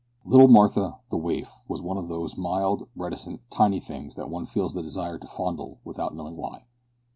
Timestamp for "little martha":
0.25-0.99